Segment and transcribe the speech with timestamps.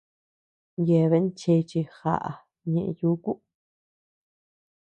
[0.87, 2.31] Yeaben chéche jaʼa
[2.71, 3.31] ñee yuku.